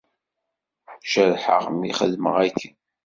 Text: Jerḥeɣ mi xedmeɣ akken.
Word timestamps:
Jerḥeɣ 1.11 1.63
mi 1.79 1.91
xedmeɣ 1.97 2.35
akken. 2.45 2.75